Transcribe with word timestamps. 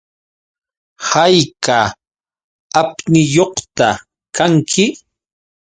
¿Hayka 1.09 1.79
apniyuqta 2.79 3.87
kanki? 4.35 4.83